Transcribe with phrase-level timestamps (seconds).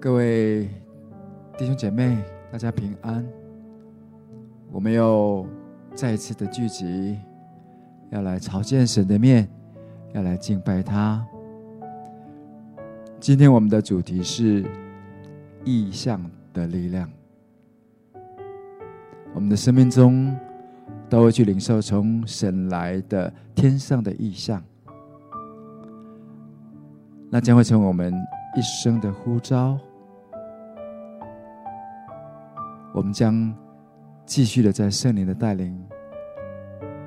[0.00, 0.66] 各位
[1.58, 2.16] 弟兄姐妹，
[2.50, 3.22] 大家平安。
[4.72, 5.46] 我们又
[5.94, 7.18] 再一次的聚集，
[8.08, 9.46] 要来朝见神的面，
[10.14, 11.22] 要来敬拜他。
[13.20, 14.64] 今天我们的主题是
[15.66, 16.18] 意象
[16.54, 17.06] 的力量。
[19.34, 20.34] 我们的生命中
[21.10, 24.62] 都会去领受从神来的天上的意象，
[27.28, 28.10] 那将会成为我们
[28.56, 29.78] 一生的呼召。
[33.00, 33.50] 我们将
[34.26, 35.74] 继续的在圣灵的带领，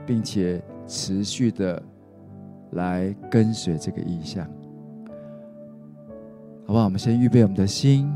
[0.07, 1.79] 并且持续的
[2.71, 4.43] 来跟随这个意象，
[6.65, 6.85] 好不好？
[6.85, 8.11] 我们先预备我们的心，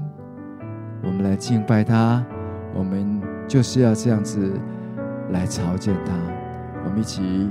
[1.04, 2.26] 我们来敬拜他。
[2.74, 4.52] 我们就是要这样子
[5.30, 6.14] 来朝见他。
[6.84, 7.48] 我们一起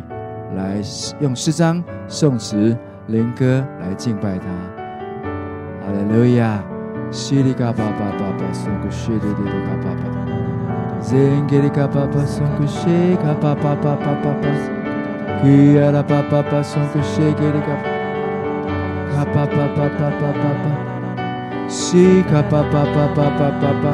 [0.56, 0.83] 来
[1.20, 4.47] 用诗章、颂词、灵歌来敬拜他。
[5.87, 6.61] 哈利路亚。
[7.12, 10.16] 西里嘎巴巴巴巴，松古西里里里嘎巴巴，
[11.07, 14.51] Zengere kapapa son que shake, kapapa papa papa.
[15.41, 17.47] Kuyara papa papa son que shake,
[19.15, 20.73] kapapa papa papa papa.
[21.71, 23.93] Shake papa papa papa papa.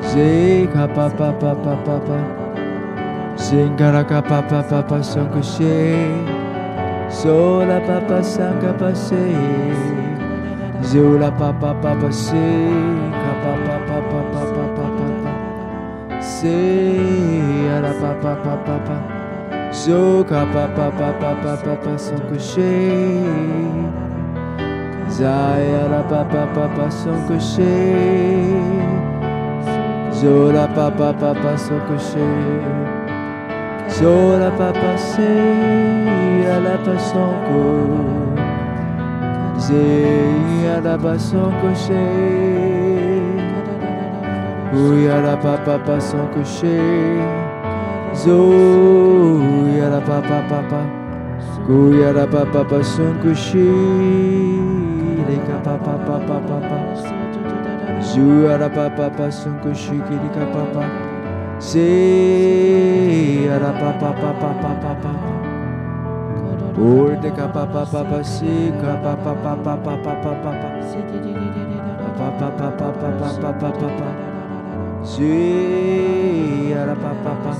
[0.00, 2.18] Shake papa papa papa papa.
[3.36, 6.28] Zengara kapapa papa son que shake.
[7.10, 9.24] Sola papa sanga passe.
[10.82, 14.25] Zola papa papa shake, kapapa papa
[16.36, 18.76] passer papa papa
[20.28, 23.24] papa papa papa papa sans cocher
[25.08, 25.68] Zai
[26.08, 28.52] papa papa sans cocher
[30.12, 32.60] Zola papa papa sans cocher
[33.88, 37.64] Zola papa c'est à la passant co
[39.58, 40.86] Zai
[44.74, 46.76] Ouya la papa basson couché,
[48.12, 50.80] Zoya la papa papa,
[51.68, 53.62] Ouya la papa basson couché,
[55.28, 56.78] les papa papa papa,
[58.00, 60.84] Zoya la papa basson couché, qui les papa,
[61.60, 65.12] Zia la papa papa papa papa.
[66.76, 70.26] Urde ka pa pa pa pa si ka pa pa pa pa pa pa pa
[75.06, 77.52] Zugara papa,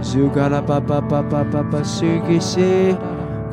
[0.00, 2.96] zugara papa papa papa, sugishi,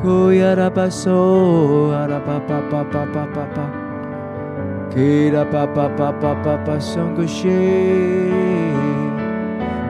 [0.00, 3.66] kuyara baso, ara papa papa papa papa,
[4.94, 7.58] kira papa papa papa, sungushi,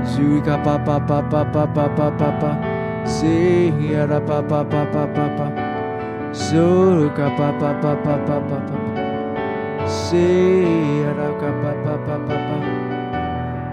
[0.08, 2.50] zuga papa papa papa papa papa,
[3.04, 5.46] zihara papa papa papa,
[6.32, 8.76] zuga papa papa papa papa,
[9.84, 11.70] zihara papa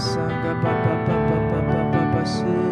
[0.00, 1.60] Sangha Papa Papa Papa
[1.92, 2.69] Papa Papa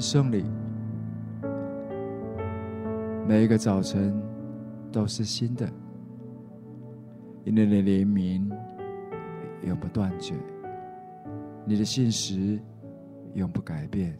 [0.00, 0.42] 我们来称颂你。
[3.28, 4.18] 每一个早晨
[4.90, 5.70] 都是新的，
[7.44, 8.50] 因为你的怜悯
[9.62, 10.34] 永不断绝，
[11.66, 12.58] 你的信实
[13.34, 14.18] 永不改变。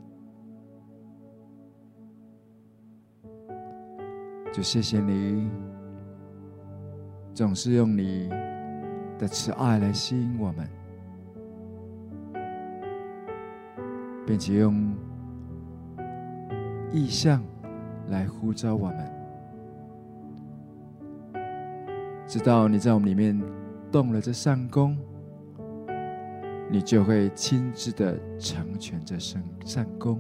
[4.53, 5.49] 就谢谢你，
[7.33, 8.29] 总是用你
[9.19, 10.69] 的慈爱来吸引我们。
[14.27, 14.95] 并且用
[16.93, 17.43] 意象
[18.09, 19.13] 来呼召我们，
[22.27, 23.41] 直到你在我们里面
[23.93, 24.97] 动了这善功，
[26.69, 30.19] 你就会亲自的成全这善善功。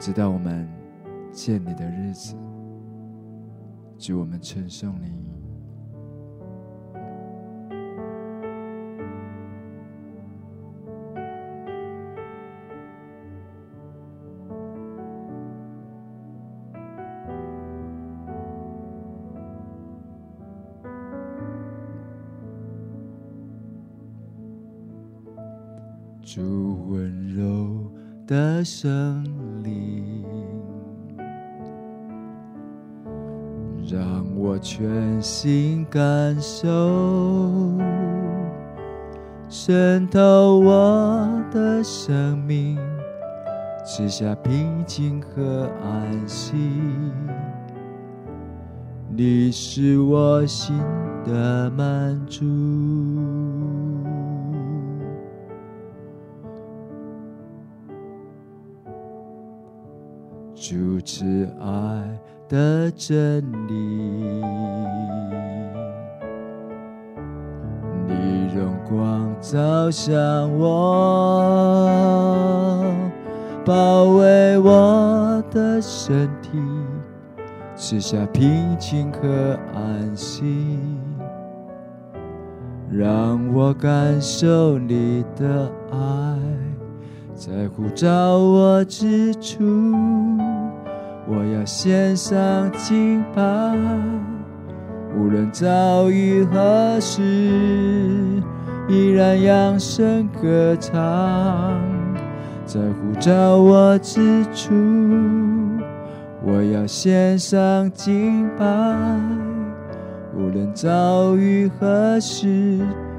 [0.00, 0.68] 直到我们
[1.30, 2.34] 见你的日子，
[3.98, 5.35] 主，我们称颂你。
[28.66, 29.22] 的圣
[29.62, 30.24] 灵，
[33.88, 37.78] 让我全心感受，
[39.48, 42.76] 渗透我的生命，
[43.84, 46.56] 赐下平静和安息。
[49.08, 50.76] 你是我心
[51.24, 52.44] 的满足。
[61.06, 62.18] 主慈爱
[62.48, 63.74] 的真理，
[68.08, 70.18] 你荣光照向
[70.58, 71.80] 我，
[73.64, 76.58] 包围我的身体，
[77.76, 80.80] 赐下平静和安息，
[82.90, 85.96] 让我感受你的爱，
[87.32, 89.62] 在呼召我之处。
[91.28, 93.42] 我要献上敬拜，
[95.16, 97.20] 无论遭遇何事，
[98.88, 100.94] 依然扬声歌唱。
[102.64, 104.72] 在呼召我之处，
[106.44, 108.64] 我要献上敬拜，
[110.32, 112.48] 无论遭遇何事，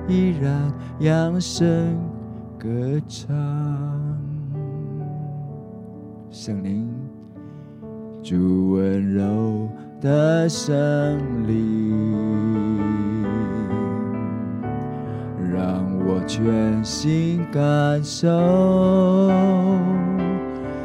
[0.08, 1.98] 依然扬声
[2.58, 2.68] 歌
[3.08, 3.36] 唱。
[6.30, 7.07] 圣灵。
[8.30, 9.70] 主温柔
[10.02, 10.76] 的圣
[11.48, 13.24] 灵，
[15.50, 18.28] 让我全心感受，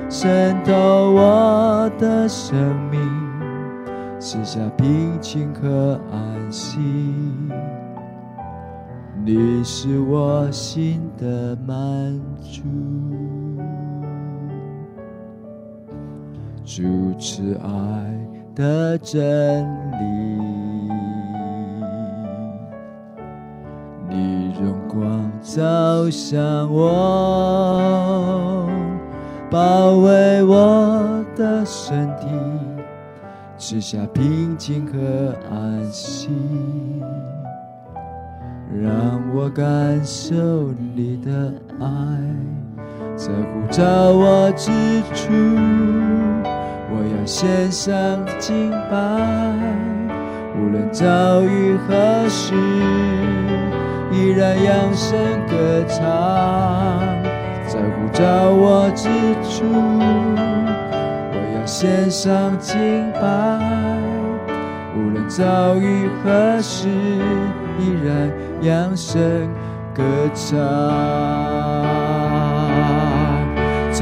[0.09, 2.56] 渗透我的生
[2.93, 3.00] 命，
[4.21, 6.79] 赐下平静和安息。
[9.25, 11.77] 你是我心的满
[12.41, 12.62] 足。
[16.64, 16.82] 主
[17.19, 17.69] 持爱
[18.55, 19.97] 的真理，
[24.09, 28.69] 你荣光照向我，
[29.50, 32.26] 包围我的身体，
[33.59, 36.31] 赐下平静和安息，
[38.81, 41.87] 让我感受你的爱，
[43.17, 43.82] 在呼召
[44.12, 44.70] 我之
[45.14, 45.32] 处。
[46.91, 47.93] 我要献上
[48.38, 48.97] 敬拜，
[50.56, 52.55] 无论遭遇何时，
[54.12, 55.19] 依然扬声
[55.49, 56.00] 歌唱。
[57.67, 59.09] 在呼召我之
[59.43, 59.64] 处，
[61.32, 62.76] 我要献上敬
[63.12, 63.20] 拜，
[64.97, 66.88] 无论遭遇何时，
[67.78, 69.49] 依然扬声
[69.95, 70.02] 歌
[70.35, 70.59] 唱。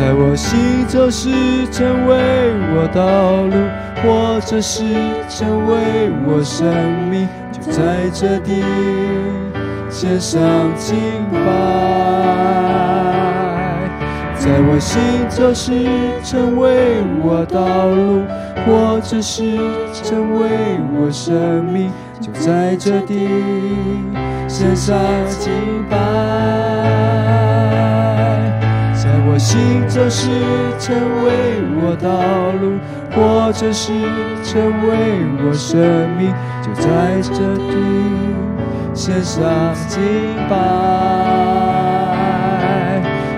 [0.00, 1.28] 在我行走时
[1.70, 2.16] 成为
[2.74, 3.52] 我道路，
[4.02, 4.82] 或者是
[5.28, 6.64] 成为我生
[7.10, 8.64] 命，就在这地
[9.90, 10.40] 献上
[10.74, 10.96] 敬
[11.30, 11.38] 拜。
[14.36, 15.70] 在我行走时
[16.24, 18.24] 成为我道路，
[18.64, 19.58] 或者是
[19.92, 20.48] 成为
[20.96, 23.28] 我生命，就在这地
[24.48, 24.96] 献上
[25.28, 25.52] 敬
[25.90, 26.99] 拜。
[29.40, 30.28] 行走时
[30.78, 30.94] 成
[31.24, 31.32] 为
[31.80, 32.78] 我道路，
[33.16, 33.90] 或者是
[34.44, 35.80] 成为我生
[36.18, 36.30] 命，
[36.60, 37.72] 就在这里
[38.92, 39.98] 献上敬
[40.50, 40.52] 拜。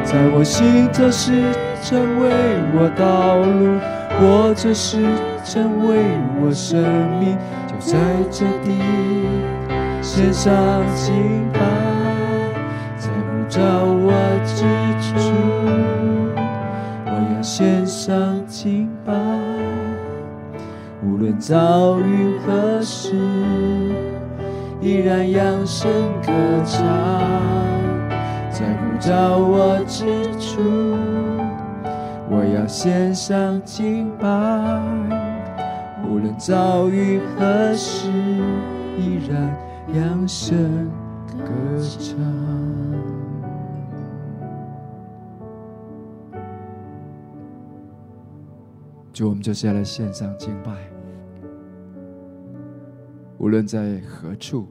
[0.02, 1.40] 在我行走时
[1.80, 2.28] 成为
[2.74, 3.78] 我道路，
[4.18, 4.98] 或者是
[5.44, 6.02] 成为
[6.42, 6.82] 我生
[7.20, 7.96] 命，就在
[8.28, 8.82] 这里
[10.02, 10.52] 献上
[10.96, 11.60] 敬拜。
[12.98, 14.12] 在呼召我
[14.44, 14.64] 之
[15.00, 15.41] 处。
[17.42, 19.12] 献上敬拜，
[21.04, 23.16] 无论遭遇何事，
[24.80, 25.90] 依然扬声
[26.24, 26.32] 歌
[26.64, 26.86] 唱。
[28.48, 30.04] 在呼召我之
[30.38, 30.60] 处，
[32.30, 34.28] 我要献上敬拜，
[36.08, 38.08] 无论遭遇何事，
[38.96, 39.52] 依然
[39.92, 40.88] 扬声
[41.38, 41.50] 歌
[41.98, 42.61] 唱。
[49.12, 50.72] 主，我们就是要来献上敬拜，
[53.38, 54.66] 无论在何处，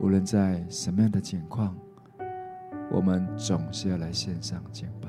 [0.00, 1.76] 无论在什么样的情况，
[2.90, 5.08] 我们总是要来献上敬拜。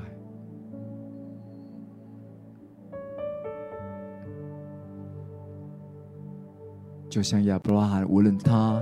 [7.08, 8.80] 就像亚伯拉罕，无论他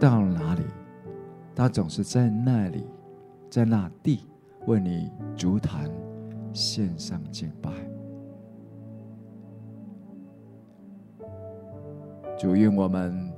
[0.00, 0.62] 到哪里，
[1.54, 2.86] 他总是在那里，
[3.50, 4.26] 在那地
[4.68, 5.90] 为你足坛，
[6.52, 7.70] 献上敬拜。
[12.38, 13.32] 主，愿我们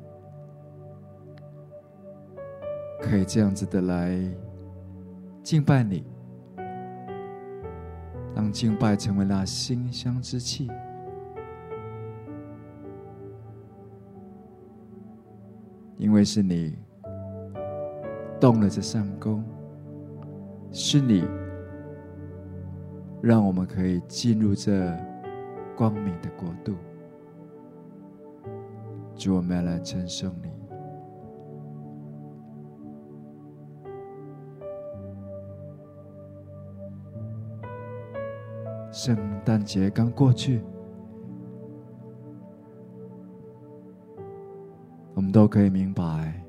[3.01, 4.21] 可以这样子的来
[5.41, 6.05] 敬拜你，
[8.35, 10.69] 让敬拜成为那馨香之气。
[15.97, 16.77] 因为是你
[18.41, 19.45] 动了这上工，
[20.73, 21.25] 是你
[23.23, 24.97] 让我们可以进入这
[25.77, 26.75] 光明的国度。
[29.17, 30.51] 主，我们要来称颂你。
[38.93, 40.63] 圣诞节刚过去。
[45.15, 46.43] 我们都可以明白，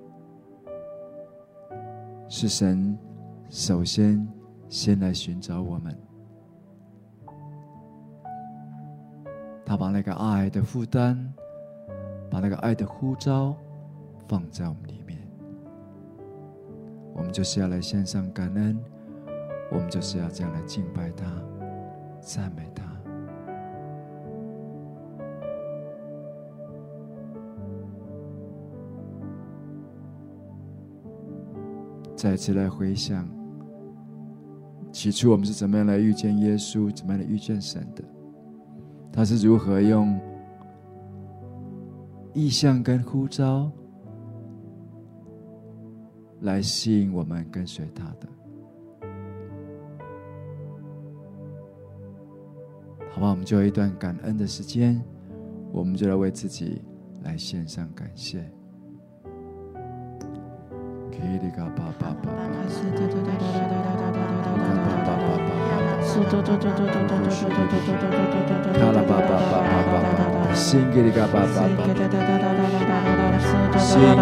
[2.29, 2.97] 是神
[3.51, 4.25] 首先
[4.69, 5.93] 先来寻找我们，
[9.65, 11.17] 他把那个爱的负担，
[12.29, 13.53] 把那个爱的呼召
[14.25, 15.19] 放在我们里面，
[17.13, 18.79] 我们就是要来献上感恩，
[19.69, 21.25] 我们就是要这样来敬拜他，
[22.21, 22.89] 赞美他。
[32.15, 33.27] 再次来回想，
[35.01, 38.03] 起初我们是怎么样来遇见耶稣，怎么样来遇见神的？
[39.11, 40.15] 他是如何用
[42.35, 43.71] 意象跟呼召
[46.41, 48.29] 来吸引我们跟随他的？
[53.09, 55.03] 好吧，我们就一段感恩的时间，
[55.71, 56.79] 我们就来为自己
[57.23, 58.47] 来献上感谢。
[73.91, 74.21] Sing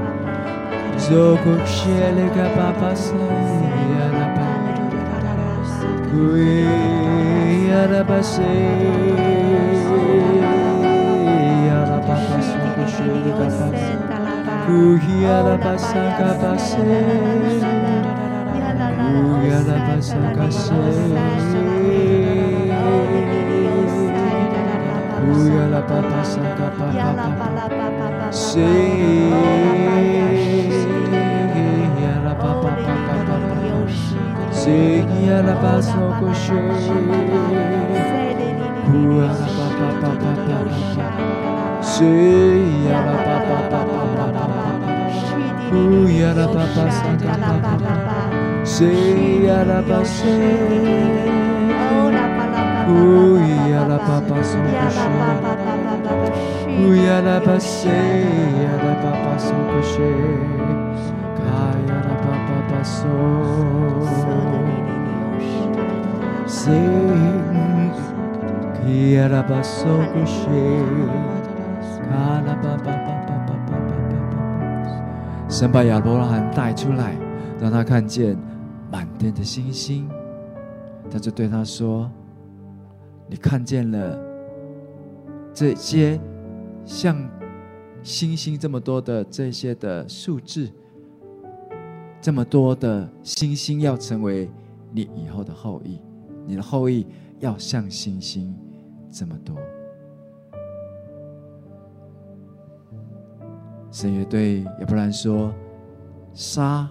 [1.11, 3.19] Zoko chele kapa pasa
[3.99, 4.47] ya na pa
[6.07, 6.63] Kwe
[7.67, 8.47] ya na pa se
[11.67, 13.67] ya na pa pa zoko chele kapa
[14.63, 16.79] Kwe ya na pa sa kapa se
[19.03, 20.79] Kwe ya na pa sa kapa se
[25.19, 26.87] Kwe ya na pa pa sa kapa
[28.31, 28.71] se
[34.51, 36.65] Seigneur la basse en cocher.
[41.81, 44.61] Seigneur la papa papa papa.
[45.73, 47.73] Ouya la papa santa papa.
[48.63, 50.25] Seigneur la basse.
[52.89, 55.15] Ouya la papa sans cocher.
[56.85, 57.87] Ouya la basse.
[57.87, 59.21] Ouya la papa.
[75.49, 77.15] 神把亚伯拉罕带出来，
[77.59, 78.35] 让他看见
[78.91, 80.09] 满天的星星，
[81.11, 82.09] 他就对他说
[83.29, 84.19] ：“你看见了
[85.53, 86.19] 这些
[86.83, 87.15] 像
[88.01, 90.67] 星星这么多的这些的数字，
[92.21, 94.47] 这么多的星星要成为
[94.91, 95.99] 你以后的后裔，
[96.45, 97.07] 你的后裔
[97.39, 98.55] 要像星星
[99.09, 99.55] 这么多。
[103.89, 105.51] 神也对亚伯兰说
[106.31, 106.87] ：“沙，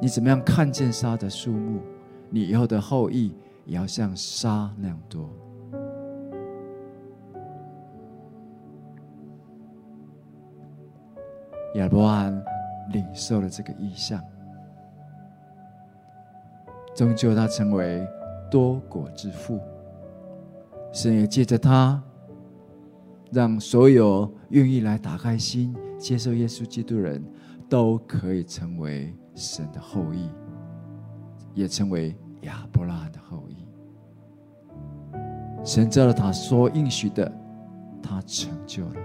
[0.00, 1.80] 你怎么样看见沙的数目，
[2.28, 5.26] 你以后的后裔也要像沙那样多。”
[11.74, 12.44] 亚伯兰
[12.92, 14.22] 领受了这个意象，
[16.94, 18.06] 终究他成为
[18.50, 19.60] 多国之父。
[20.92, 22.02] 神也借着他。
[23.30, 27.22] 让所有愿意来打开心、接受耶稣基督的人
[27.68, 30.30] 都可以成为神的后裔，
[31.52, 33.66] 也成为亚伯拉罕的后裔。
[35.62, 37.30] 神照了他所应许的，
[38.02, 39.00] 他成就了。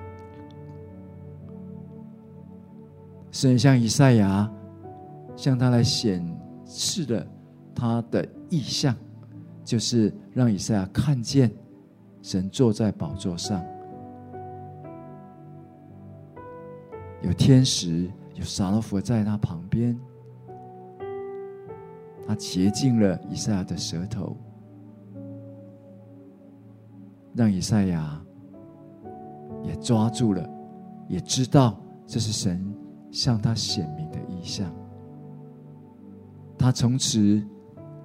[3.34, 4.50] 神向以赛亚
[5.36, 6.24] 向他来显
[6.66, 7.28] 示了
[7.74, 8.96] 他的意象，
[9.66, 11.52] 就是让以赛亚看见
[12.22, 13.62] 神坐在宝座上。
[17.24, 20.00] 有天使，有撒罗弗在他旁边，
[22.28, 24.38] 他洁净了以赛亚的舌头，
[27.34, 28.24] 让以赛亚
[29.64, 30.48] 也抓住了，
[31.08, 32.73] 也知道这是神
[33.14, 34.70] 向他显明的意象。
[36.58, 37.42] 他从此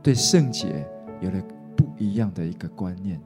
[0.02, 0.86] 对圣洁
[1.20, 1.42] 有了
[1.76, 3.20] 不一样的一个观念。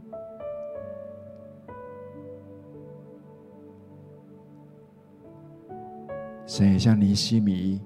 [6.46, 7.80] 神也像尼希米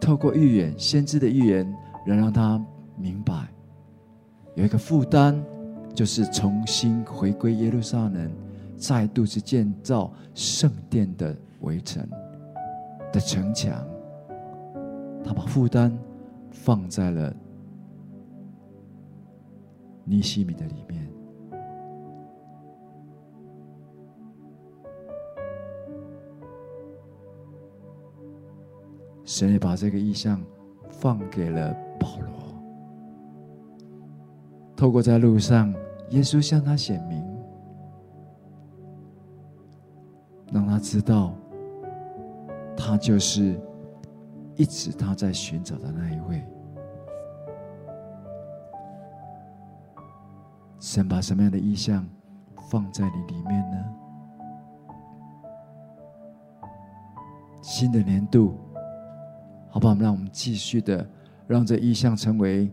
[0.00, 2.64] 透过预言，先知的预言，能让他
[2.96, 3.46] 明白
[4.54, 5.38] 有一个负担，
[5.94, 8.30] 就是重新回归耶路撒冷，
[8.78, 12.08] 再度去建造圣殿的围城
[13.12, 13.86] 的城墙。
[15.24, 15.96] 他把负担
[16.50, 17.34] 放在了
[20.04, 21.06] 尼西米的里面。
[29.24, 30.42] 神也把这个意象
[30.88, 32.32] 放给了保罗，
[34.74, 35.72] 透过在路上，
[36.10, 37.22] 耶稣向他显明，
[40.50, 41.34] 让他知道，
[42.78, 43.60] 他就是
[44.54, 46.42] 一直他在寻找的那一位。
[50.78, 52.06] 神把什么样的意象
[52.70, 53.84] 放在你里面呢？
[57.60, 58.56] 新的年度。
[59.70, 59.94] 好不好？
[59.96, 61.06] 让我们继续的，
[61.46, 62.72] 让这意象成为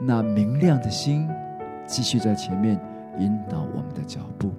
[0.00, 1.28] 那明亮的星，
[1.86, 2.80] 继续在前面
[3.18, 4.52] 引导我们的脚步。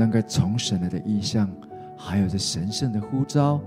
[0.00, 1.46] 让个从神来的意象，
[1.94, 3.60] 还有这神圣的呼召，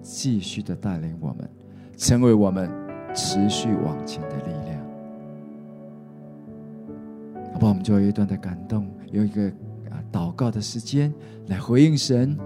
[0.00, 1.50] 继续的带领我们，
[1.96, 2.70] 成为我们
[3.12, 4.80] 持续往前的力量。
[7.52, 7.70] 好不好？
[7.70, 9.48] 我们就有一段的感动，有一个
[9.90, 11.12] 啊祷告的时间
[11.48, 12.38] 来回应神。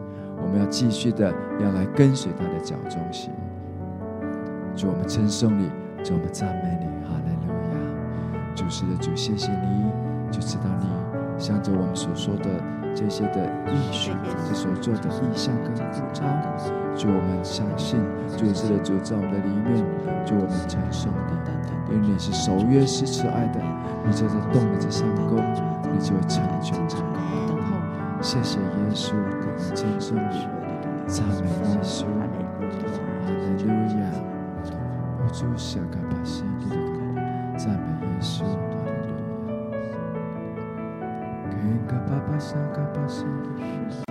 [0.42, 1.30] 我们要继续的，
[1.60, 3.30] 要来跟随他的脚踪行。
[4.74, 5.68] 主，我们称颂你，
[6.02, 8.54] 主，我们赞美你，哈利路亚！
[8.54, 9.90] 主是的主，谢谢你，
[10.32, 10.86] 就知道你
[11.38, 12.48] 向着我们所说的
[12.94, 14.12] 这些的应许，
[14.48, 16.22] 这所做的意象跟呼召。
[16.96, 17.98] 主，我们相信，
[18.36, 19.84] 主是的主在我们的里面，
[20.24, 21.10] 主我们承受
[21.88, 23.60] 你，因为你是守约是慈爱的，
[24.06, 25.42] 你就在动了这项工，
[25.92, 27.68] 你就会成就这个工。
[28.22, 29.14] 谢谢耶稣。
[31.06, 31.34] 赞美
[31.68, 32.26] 耶稣，哈
[33.58, 33.68] 利路
[34.00, 34.02] 亚！
[35.18, 35.96] 我主下个
[41.94, 42.24] 亚！
[43.56, 44.03] 给个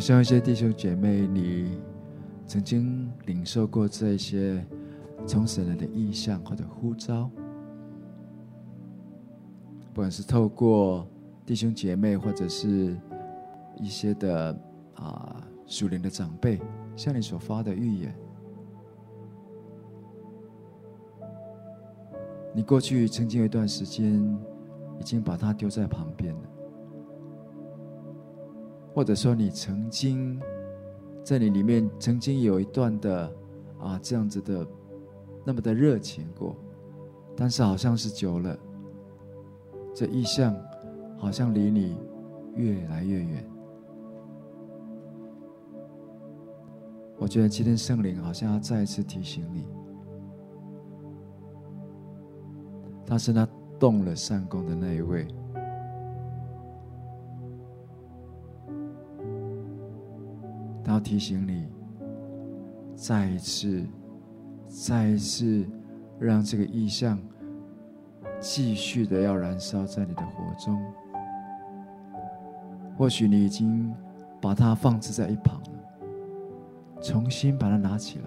[0.00, 1.78] 像一些弟兄姐妹，你
[2.46, 4.64] 曾经领受过这些
[5.26, 7.30] 从神来的异象或者呼召，
[9.92, 11.06] 不管是透过
[11.44, 12.96] 弟兄姐妹，或者是
[13.76, 14.58] 一些的
[14.94, 16.58] 啊属灵的长辈
[16.96, 18.14] 向你所发的预言，
[22.54, 24.14] 你过去曾经有一段时间
[24.98, 26.49] 已经把它丢在旁边了。
[29.00, 30.38] 或者说，你曾经
[31.24, 33.34] 在你里面曾经有一段的
[33.78, 34.66] 啊这样子的
[35.42, 36.54] 那么的热情过，
[37.34, 38.54] 但是好像是久了，
[39.94, 40.54] 这意象
[41.16, 41.96] 好像离你
[42.56, 43.50] 越来越远。
[47.16, 49.66] 我觉得今天圣灵好像要再一次提醒你，
[53.06, 55.26] 他是那动了善工的那一位。
[60.82, 61.68] 他要提醒你，
[62.94, 63.84] 再一次、
[64.68, 65.66] 再一次，
[66.18, 67.18] 让这个意象
[68.40, 70.78] 继续的要燃烧在你的火中。
[72.96, 73.94] 或许你已经
[74.40, 78.24] 把它放置在一旁了，重新把它拿起来，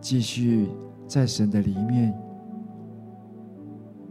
[0.00, 0.68] 继续
[1.06, 2.14] 在神的里面，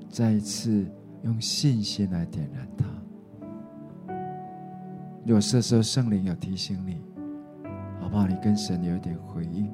[0.09, 0.85] 再一次
[1.23, 2.85] 用信心来点燃它。
[5.25, 7.01] 如果这时候圣灵有提醒你，
[8.01, 8.27] 好不好？
[8.27, 9.71] 你跟神有一点回应，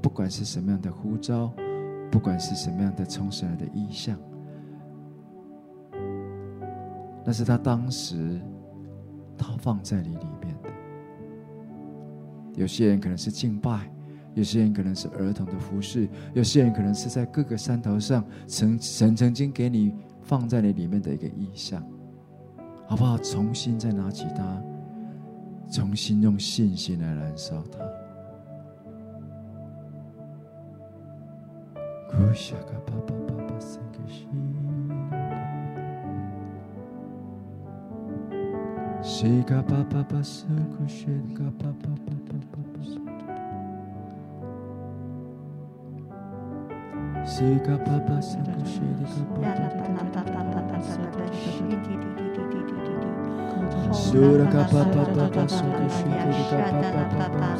[0.00, 1.52] 不管是什么样的呼召，
[2.10, 4.18] 不管是什么样的从神来的意象，
[7.22, 8.40] 那是他当时
[9.36, 10.70] 他放在你里面的。
[12.54, 13.92] 有些人可能是敬拜，
[14.32, 19.92] 有些人可能是儿童的服饰，有些人可能是在各个山头上曾神曾经给你
[20.22, 21.86] 放在你里面的一个意象。
[22.88, 23.18] 好不好？
[23.18, 24.62] 重新再拿起它，
[25.70, 27.78] 重新用信心来燃烧它。
[32.08, 34.40] 苏拉卡巴巴巴巴苏克西里
[39.28, 41.26] 里卡巴巴巴巴塞里里里里
[41.86, 42.62] 里里
[47.24, 52.35] 苏里卡巴巴巴巴苏克西里里卡巴巴巴亚拉巴拉巴巴巴巴巴西里里里里有西拉巴巴亚拉巴拉巴
[53.92, 57.56] Sura capa papa pasuka shika shika papa papa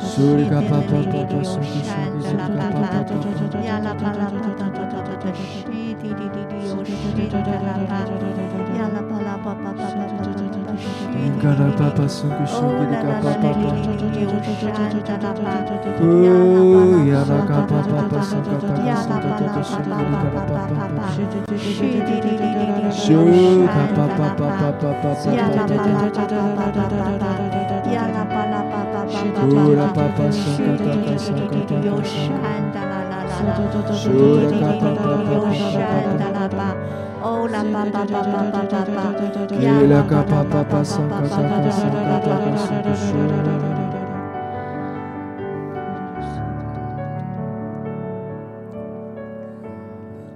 [0.00, 6.26] Sura capa papa pasuka shika shika papa papa Yala pala papa papa shi di di
[6.34, 8.00] di di o shi da la la
[8.78, 10.53] Yala pala papa papa papa
[34.04, 34.44] Shura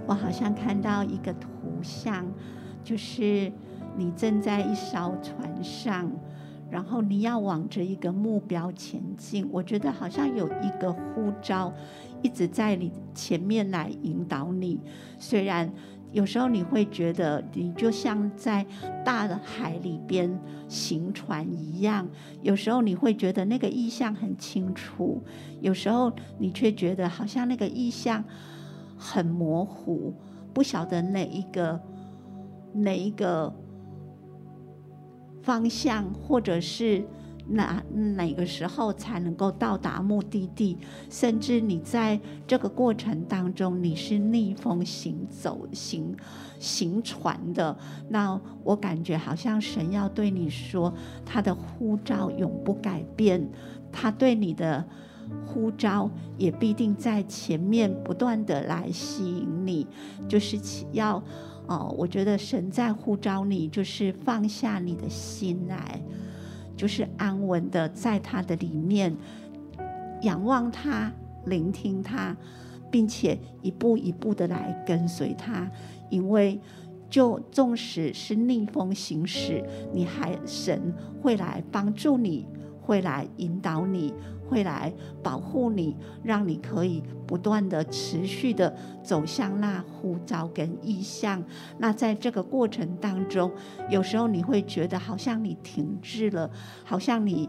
[0.07, 1.49] 我好像看到一个图
[1.83, 2.25] 像，
[2.83, 3.53] 就是。
[3.97, 6.09] 你正在一艘船上，
[6.71, 9.49] 然后你要往着一个目标前进。
[9.51, 11.73] 我觉得好像有一个呼召
[12.23, 14.81] 一直在你前面来引导你。
[15.19, 15.69] 虽然
[16.13, 18.65] 有时候你会觉得你就像在
[19.05, 22.09] 大的海里边行船一样，
[22.43, 25.23] 有时候你会觉得那个意象很清楚，
[25.61, 28.25] 有时候你却觉得好像那个意象
[28.97, 30.15] 很模糊，
[30.53, 31.81] 不晓得哪一个
[32.73, 33.53] 哪一个。
[35.41, 37.03] 方向，或者是
[37.49, 37.83] 哪
[38.15, 40.77] 哪个时候才能够到达目的地？
[41.11, 46.15] 甚至你在这个过程当中，你是逆风行走、行
[46.59, 47.77] 行船的。
[48.09, 50.93] 那我感觉好像神要对你说，
[51.25, 53.49] 他的呼召永不改变，
[53.91, 54.85] 他对你的
[55.47, 59.87] 呼召也必定在前面不断的来吸引你，
[60.29, 60.59] 就是
[60.93, 61.23] 要。
[61.71, 66.01] 哦，我觉得神在呼召你，就是放下你的心来，
[66.79, 69.15] 就是安稳的在他的里面
[70.23, 71.13] 仰望他、
[71.45, 72.35] 聆听他，
[72.91, 75.71] 并且一步一步的来跟随他。
[76.09, 76.59] 因为
[77.11, 79.63] 就纵使是逆风行驶，
[79.93, 82.47] 你还神会来帮助你。
[82.81, 84.15] 会来引导你，
[84.49, 91.43] 会来保护你，让你可以不断的持续的走向那呼召跟意象。
[91.79, 93.53] 那在这个过程当中，
[93.91, 96.51] 有时候你会觉得好像你停滞了，
[96.85, 97.49] 好像你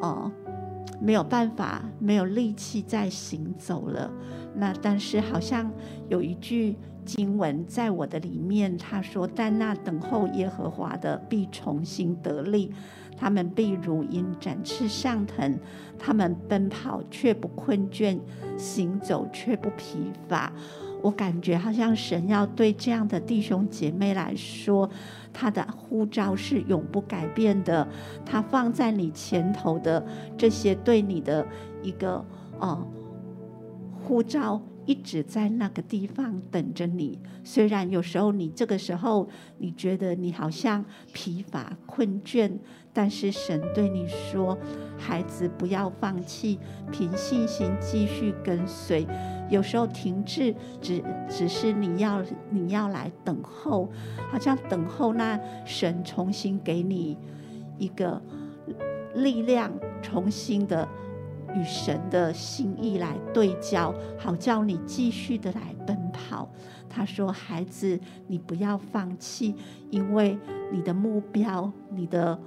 [0.00, 0.52] 哦、呃、
[1.00, 4.10] 没有办法，没有力气再行走了。
[4.54, 5.70] 那但是好像
[6.08, 12.72] 有一句经文在我的里面，他说：“但那等候耶和华的必重新得力。”
[13.18, 15.58] 他们必如鹰展翅上腾，
[15.98, 18.18] 他们奔跑却不困倦，
[18.56, 20.52] 行走却不疲乏。
[21.02, 24.88] 我感觉好像神要对这样的弟兄姐妹来说，
[25.32, 27.86] 他的呼召是永不改变的。
[28.24, 30.04] 他放在你前头的
[30.36, 31.46] 这些对你的
[31.82, 32.24] 一个
[32.58, 32.86] 哦
[34.02, 34.60] 呼召。
[34.86, 37.18] 一直在那个地方等着你。
[37.42, 39.28] 虽然有时候你这个时候
[39.58, 42.48] 你觉得你好像疲乏困倦，
[42.96, 44.56] 但是神对你说
[44.96, 46.58] ：“孩子，不要放弃，
[46.90, 49.06] 凭信心继续跟随。
[49.50, 53.90] 有时候停滞，只只是你要你要来等候，
[54.32, 57.18] 好像等候那神重新给你
[57.76, 58.18] 一个
[59.14, 60.88] 力量，重新的。”
[61.54, 66.46] 与神的心意来对焦，好叫你继续的来奔跑。
[66.86, 69.54] 他说：“孩子，你不要放弃，
[69.90, 70.36] 因为
[70.70, 72.38] 你的目标，你的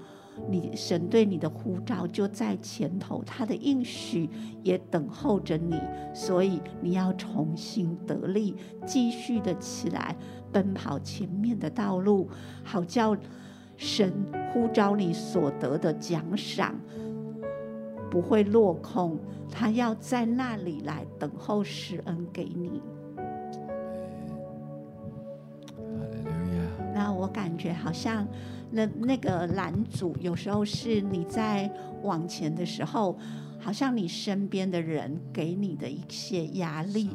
[0.47, 4.30] 你神对你的呼召就在前头，他的应许
[4.63, 5.80] 也等候着你。
[6.13, 10.15] 所以你要重新得力，继续的起来
[10.52, 12.30] 奔跑前面的道路，
[12.63, 13.15] 好叫
[13.75, 14.13] 神
[14.52, 16.75] 呼召你所得的奖赏。”
[18.10, 19.19] 不会落空，
[19.52, 22.82] 他要在那里来等候施恩给你。
[27.00, 28.28] 那我感觉好像
[28.72, 31.72] 那那个拦阻，有时候是你在
[32.04, 33.18] 往前的时候，
[33.58, 37.10] 好像你身边的人给你的一些压力。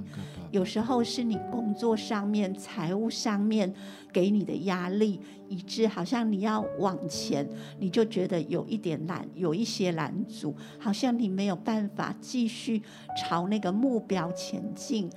[0.50, 3.70] 有时候是你工作上面、财务上面
[4.10, 5.20] 给你的压力，
[5.50, 7.46] 以致好像你要往前，
[7.78, 12.82] 你就觉得有一点拦，有一些拦阻，好像你没有办法继续
[13.20, 15.10] 朝那个目标前进。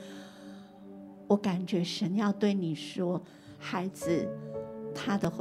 [1.26, 3.24] 我感觉神要对你说，
[3.58, 4.28] 孩子，
[4.98, 5.32] 他的。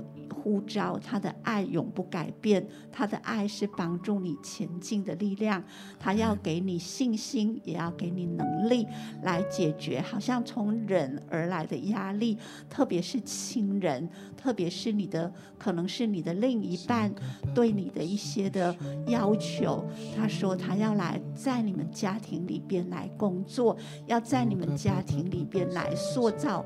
[0.47, 5.61] 呼召他的爱永不改变，他的爱是帮助你前进的力量。
[5.99, 8.87] 他要给你信心，也要给你能力
[9.25, 12.39] 来解决好像从人而来的压力，
[12.71, 17.13] 特别是亲人，特别是你的可能是你的另一半
[17.53, 18.73] 对你的一些的
[19.09, 19.85] 要求。
[20.17, 26.65] 他说他要来在你们家庭里边来工作，要在你们家庭里边来塑造，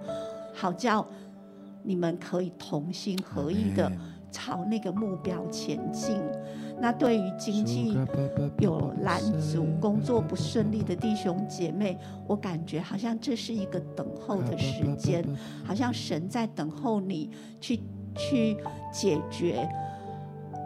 [0.53, 1.09] 好叫。
[1.83, 3.91] 你们可以同心合意的
[4.31, 6.21] 朝那个目标前进。
[6.81, 7.97] 那对于经济
[8.59, 15.25] 有拦阻、工作不顺利的弟兄姐妹，我感觉好像这是一个等候的时间，
[15.65, 17.81] 好像神在等候你去
[18.17, 18.57] 去
[18.93, 19.69] 解决、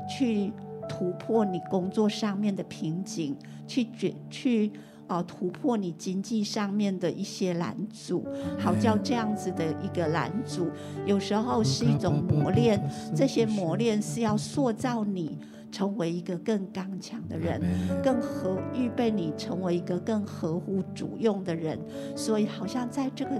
[0.09, 0.53] 去
[0.89, 4.73] 突破你工作上面的瓶颈，去决去。
[5.09, 8.27] 哦，突破你经济上面的一些拦阻，
[8.59, 10.71] 好叫这样子的一个拦阻，
[11.05, 12.83] 有时候是一种磨练。
[13.15, 15.39] 这些磨练是要塑造你
[15.71, 17.61] 成为一个更刚强的人，
[18.03, 21.79] 更合预备你成为一个更合乎主用的人。
[22.17, 23.31] 所以，好像在这个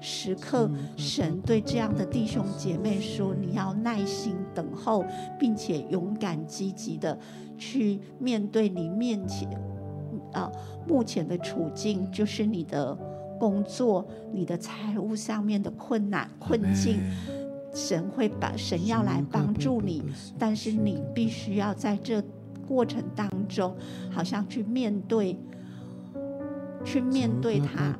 [0.00, 5.04] 时刻，神对这样的弟兄姐妹说：你要耐心等候，
[5.38, 7.18] 并且勇敢积极的
[7.58, 9.48] 去面对你面前。
[10.32, 10.50] 啊，
[10.86, 12.96] 目前的处境就是你的
[13.38, 17.00] 工作、你的财务上面的困难困境，
[17.74, 20.02] 神会把神要来帮助你，
[20.38, 22.22] 但是你必须要在这
[22.68, 23.74] 过程当中，
[24.10, 25.36] 好像去面对，
[26.84, 27.96] 去面对他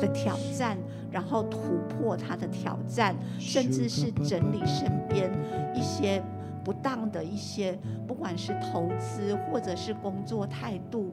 [0.00, 0.78] 的挑战，
[1.10, 5.30] 然后突破他的挑战，甚至是整理身边
[5.74, 6.22] 一些
[6.64, 11.12] 不当的一些，不管是投资或者是工作态度。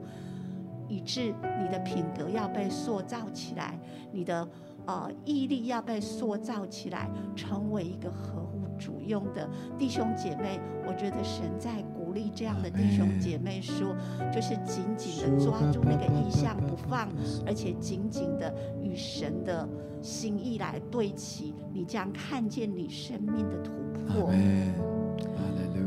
[0.90, 3.78] 以致你的品格要被塑造起来，
[4.10, 4.46] 你的
[4.86, 9.48] 呃毅力要被塑造起来，成为一个合乎主用的
[9.78, 10.60] 弟兄姐妹。
[10.84, 13.94] 我觉得神在鼓励这样的弟兄姐妹说，
[14.34, 17.08] 就是紧紧的抓住那个意象不放，
[17.46, 19.68] 而且紧紧的与神的
[20.02, 24.28] 心意来对齐，你将看见你生命的突破。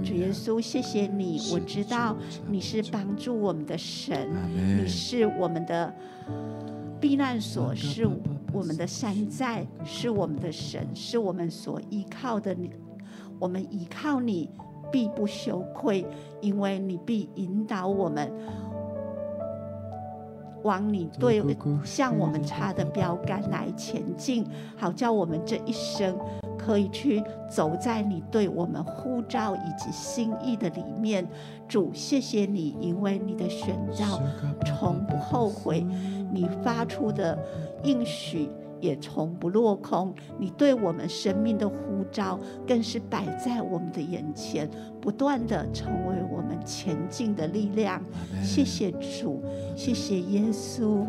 [0.04, 2.16] 主耶稣，谢谢你，我知道
[2.50, 5.94] 你是帮助我们的神，你是我们的
[7.00, 8.08] 避难所，是
[8.52, 12.54] 我们的山寨，是我们的神，是我们所依靠的。
[12.54, 12.70] 你，
[13.40, 14.50] 我们依靠你，
[14.92, 16.06] 必不羞愧，
[16.42, 18.30] 因为你必引导我们
[20.64, 21.42] 往你对
[21.84, 26.18] 向我们插的标杆来前进，好叫我们这一生
[26.64, 31.28] 可以去走在你对我们呼召以及心意的里面。
[31.68, 34.22] 主，谢谢你，因为你的选召
[34.66, 35.86] 从不后悔，
[36.32, 37.38] 你发出的
[37.84, 38.50] 应许。
[38.80, 48.04] 也从不落空，你对我们生命的呼召更是摆在我们的眼前，不断的成为我们前进的力量。
[48.44, 49.42] 谢谢主，
[49.74, 51.06] 谢谢耶稣。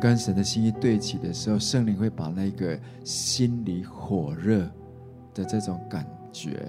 [0.00, 4.60] 跟神的心意对齐的时候，圣灵会把那个心里火热
[5.34, 6.66] 的这种感觉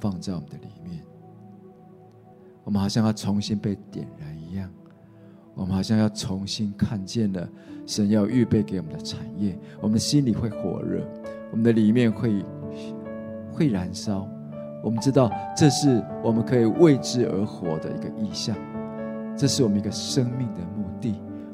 [0.00, 1.04] 放在我们的里面。
[2.64, 4.70] 我们好像要重新被点燃一样，
[5.54, 7.48] 我们好像要重新看见了
[7.86, 9.58] 神要预备给我们的产业。
[9.80, 11.06] 我们的心里会火热，
[11.50, 12.44] 我们的里面会
[13.52, 14.26] 会燃烧。
[14.82, 18.56] 我们知道这是我们可以为之而活的一个意象，
[19.36, 20.82] 这是我们一个生命的目。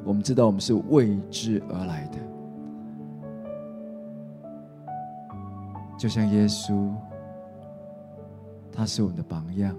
[0.09, 2.17] 我们知道，我们是为之而来的，
[5.99, 6.89] 就像耶稣，
[8.71, 9.75] 他是我们的榜样，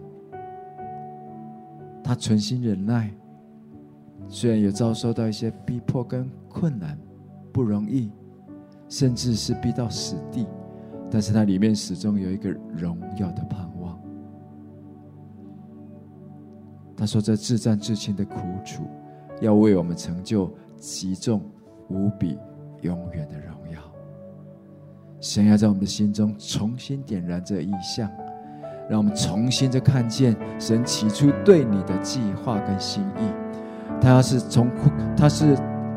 [2.05, 3.11] 他存心忍耐，
[4.29, 6.97] 虽然有遭受到一些逼迫跟困难，
[7.53, 8.13] 不容易，
[8.89, 10.47] 甚至是逼到死地，
[11.11, 13.99] 但是他里面始终有一个荣耀的盼望。
[16.97, 18.85] 他说：“这至暂至轻的苦楚。”
[19.41, 21.41] 要为我们成就极重
[21.89, 22.39] 无比
[22.83, 23.81] 永远的荣耀。
[25.21, 28.09] 神要在我们的心中重新点燃这意象，
[28.89, 34.01] 让我们重新的看见神起初对你的计划跟心意。
[34.01, 34.71] 他是从
[35.17, 35.57] 他是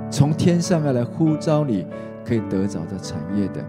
[0.09, 1.85] 从天上要来呼召你，
[2.25, 3.63] 可以得着的产业的。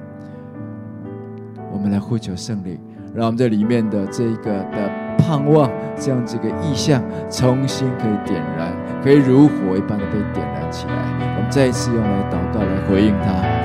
[1.72, 2.78] 我们来呼求圣灵，
[3.14, 5.04] 让我们这里面的这个的。
[5.16, 10.94] 盼望这样这个意象重新可以点燃，可以如火一般的被点燃起来。
[11.36, 13.64] 我们再一次用来祷告来回应他。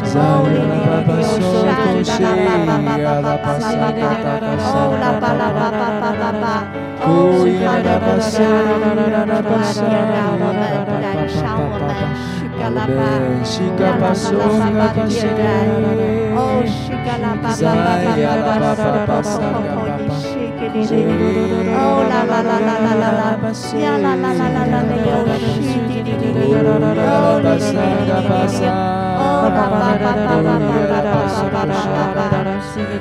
[0.13, 0.51] Oh,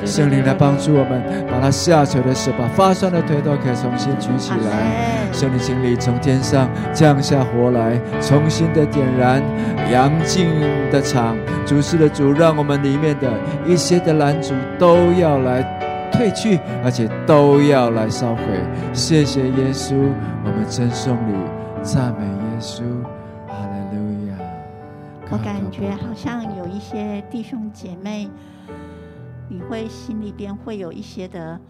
[0.05, 5.31] 圣灵来帮助我们，把他下垂的手，把发酸的腿都可以重新举起来。
[5.33, 9.43] 圣灵，请你从天上降下火来，重新的点燃
[9.91, 10.49] 阳静
[10.91, 11.37] 的场。
[11.67, 13.31] 主是的主，让我们里面的
[13.67, 15.63] 一些的拦阻都要来
[16.11, 18.43] 退去，而且都要来烧毁。
[18.93, 19.95] 谢谢耶稣，
[20.45, 21.35] 我们称颂你，
[21.83, 22.83] 赞美耶稣。
[25.33, 28.29] 我感觉好像有一些弟兄姐妹。
[29.49, 31.61] 你会心里边会有一些的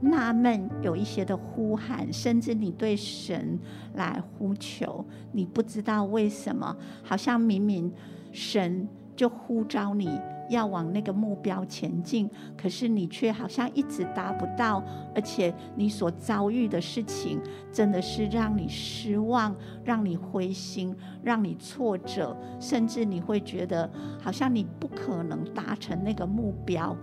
[0.00, 3.58] 纳闷，有一些的呼喊，甚至你对神
[3.94, 7.92] 来呼求，你不知道为什么，好像明明
[8.32, 10.08] 神就呼召你。
[10.48, 14.82] 要往那个目标前进，可是你却好像一直达不到，
[15.14, 17.40] 而且你所遭遇的事情
[17.72, 23.90] 真的是让你失望，让你灰心，让你挫折，甚至你会觉得
[24.20, 26.96] 好像你不可能达成那个目标。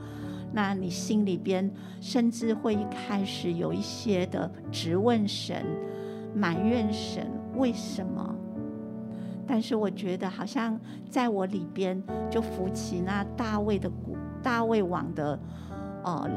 [0.55, 5.65] 那你心里边甚至会开始有一些的质问神，
[6.35, 8.35] 埋怨神为什么？
[9.47, 10.79] 但是我觉得，好像
[11.09, 13.91] 在我里边就浮起那大卫的
[14.41, 15.39] 大卫王的
[16.03, 16.29] 呃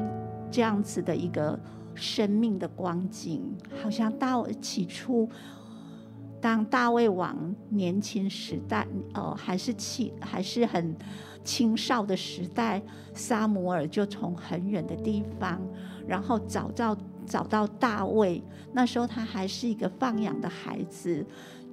[0.51, 1.59] 这样子的一个
[1.95, 3.43] 生命的光景，
[3.83, 5.29] 好像大起初。
[6.39, 10.95] 当大卫王年轻时代，呃，还是青，还是很
[11.43, 12.81] 青少的时代，
[13.15, 15.61] 撒母耳就从很远的地方，
[16.07, 18.41] 然后找到找到大卫。
[18.73, 21.27] 那时候他还是一个放养的孩子，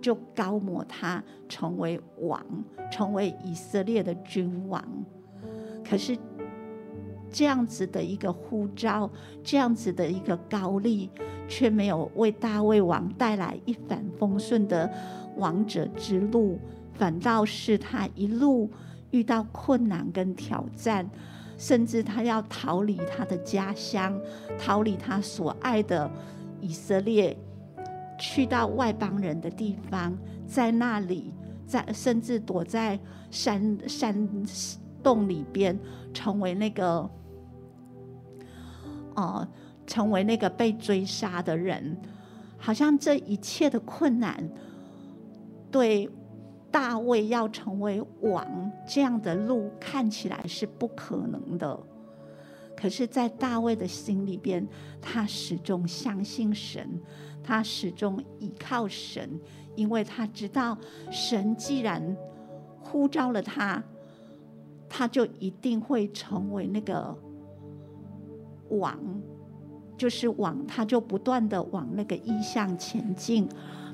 [0.03, 2.45] 就膏抹他成为王，
[2.91, 4.83] 成为以色列的君王。
[5.83, 6.15] 可是
[7.31, 9.09] 这样子的一个呼召，
[9.43, 11.09] 这样子的一个高丽。
[11.45, 14.89] 却没有为大卫王带来一帆风顺的
[15.35, 16.57] 王者之路，
[16.93, 18.71] 反倒是他一路
[19.11, 21.07] 遇到困难跟挑战，
[21.57, 24.17] 甚至他要逃离他的家乡，
[24.57, 26.09] 逃离他所爱的
[26.61, 27.37] 以色列，
[28.25, 30.17] 去到外邦人的地方，
[30.47, 31.33] 在那里，
[31.67, 32.97] 在甚至躲在
[33.29, 34.15] 山山
[35.03, 35.77] 洞里边，
[36.13, 37.09] 成为那个，
[39.15, 39.45] 哦、
[39.85, 41.97] 成为那个被追杀的人，
[42.57, 44.49] 好像这一切的困难，
[45.69, 46.09] 对
[46.71, 51.77] 大卫要成为王这样的路看起来是不可能的。
[52.75, 54.65] 可是，在大卫的心里边，
[55.01, 56.89] 他始终相信神，
[57.43, 59.29] 他始终依靠神，
[59.75, 60.77] 因为他知道
[61.11, 62.15] 神既然
[62.79, 63.83] 呼召了他，
[64.87, 67.15] 他就一定会成为那个
[68.69, 68.97] 王。
[69.95, 73.47] 就是往，他就不断的往那个意向前进，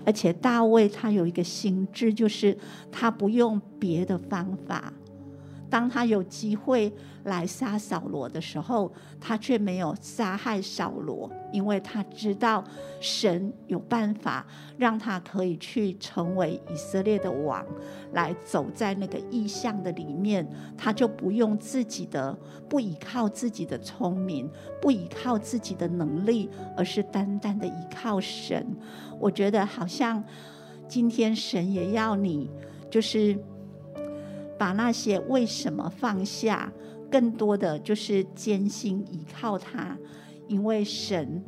[0.05, 2.57] 而且大卫他有一个心智，就是
[2.89, 4.93] 他不用别的方法。
[5.69, 6.91] 当他有机会
[7.29, 12.61] 来杀扫罗的时候，他却没有杀害扫罗，因为他知道
[12.99, 14.45] 神有办法
[14.77, 17.65] 让他可以去成为以色列的王，
[18.11, 20.45] 来走在那个异象的里面，
[20.77, 24.49] 他就不用自己的，不依靠自己的聪明，
[24.81, 28.65] 不依靠自己的能力，而是单单的依靠神。
[29.19, 30.21] 我觉得好像
[30.87, 32.49] 今天神也要你，
[32.89, 33.37] 就是。
[34.59, 36.69] 把那些为什么放下，
[37.11, 39.97] 更多的就是艰辛依靠他，
[40.47, 41.43] 因为神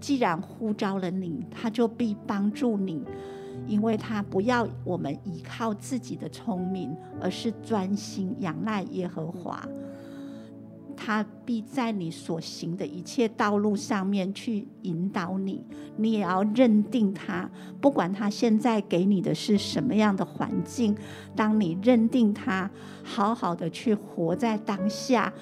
[0.00, 3.02] 既然呼召了你，他就必帮助你，
[3.66, 9.66] 因为他不要我们依靠自己的聪明，而是专心仰赖耶和华。
[10.96, 15.64] 他必在你所行的一切道路上面去引导你，
[15.96, 20.96] 你也要认定他，不管他现在给你的是什么样的环境，
[21.36, 22.70] 当你认定他，
[23.04, 25.32] 好好的去活在当下，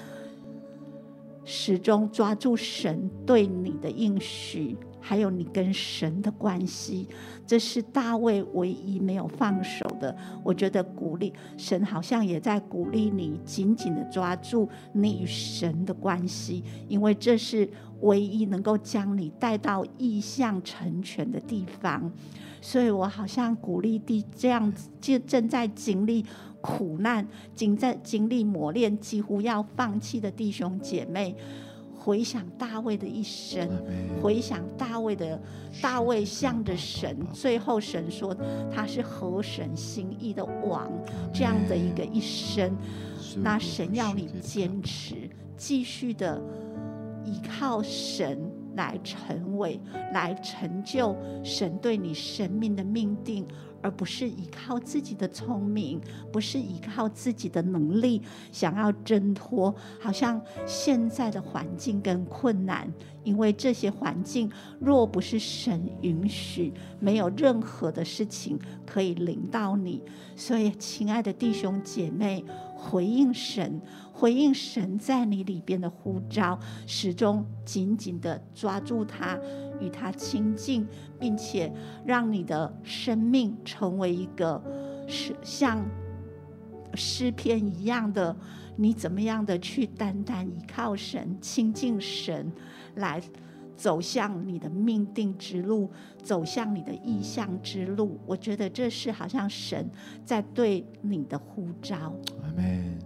[1.45, 4.77] 始终抓住神对你的应许。
[5.07, 7.07] 还有你跟神的关系，
[7.47, 10.17] 这是大卫唯一没有放手的。
[10.43, 17.69] 我觉得鼓励神，好像也在鼓励你，紧紧的抓住你与神的关系，因为这是
[18.01, 22.11] 唯一能够将你带到异象成全的地方。
[22.63, 26.25] 所以我好像鼓励弟这样子，就正在经历
[26.63, 31.37] 苦难、经在经历磨练、几乎要放弃的弟兄姐妹。
[32.05, 33.67] 回想大卫的一生，
[34.21, 35.41] 回想大卫的
[35.81, 38.37] 大卫向着神，最后神说
[38.71, 40.93] 他是合神心意的王，
[41.33, 42.77] 这样的一个一生，
[43.39, 46.39] 那神要你坚持，继续的
[47.25, 48.39] 依靠神
[48.77, 49.81] 来成为，
[50.13, 53.47] 来成就神对你生命的命定。
[53.85, 56.01] 而不是依靠自己的聪明，
[56.33, 62.91] 不是依靠自己的能力，想要挣脱，好像现在的环境跟困难，
[63.25, 70.03] 因为这些环境若不是神允许，没有任何的事情可以领到你。
[70.35, 72.43] 所以，亲爱的弟兄姐妹，
[72.85, 73.81] 回应神，
[74.13, 79.39] 回应神在你里边的呼召，始终紧紧的抓住他。
[79.81, 80.87] 与他亲近，
[81.19, 81.73] 并且
[82.07, 84.63] 让你的生命成为一个
[85.09, 85.85] 是像
[86.95, 88.37] 诗篇一样的，
[88.77, 92.53] 你怎么样的去单单依靠神、亲近神，
[92.95, 93.21] 来
[93.85, 95.91] 走向你的命定之路，
[96.23, 98.19] 走向你的意向之路。
[98.25, 99.91] 我觉得这是好像神
[100.25, 102.11] 在对你的呼召。
[102.43, 102.99] 阿门。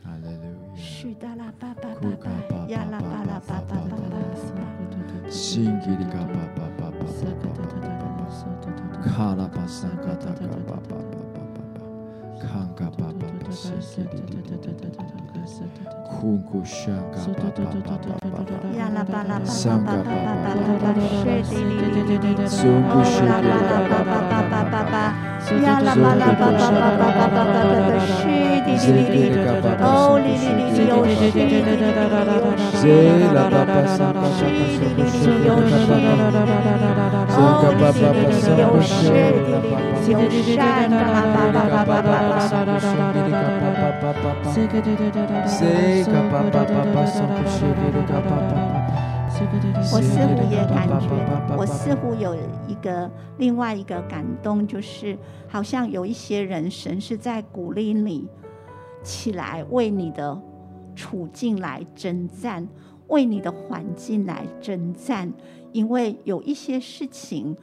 [0.00, 0.76] 哈利路亚。
[0.76, 2.08] 许达拉巴巴巴
[2.48, 5.28] 巴，亚拉巴拉巴巴巴巴。
[5.28, 7.02] 心吉里嘎巴巴巴巴
[7.40, 10.94] 巴巴，卡拉巴桑嘎达嘎巴巴巴
[11.34, 11.42] 巴巴
[11.74, 11.82] 巴，
[12.38, 15.19] 康嘎巴巴巴，心吉里里里里里
[16.20, 16.58] Kunku
[49.92, 52.36] 我似乎也感觉我似乎有
[52.66, 55.16] 一个另外一个感动就是
[55.48, 58.28] 好像有一些人神是在鼓励你
[59.02, 60.38] 起来为你的
[60.94, 62.66] 处境来征战
[63.08, 65.32] 为你的环境来征战
[65.72, 67.56] 因为有一些事情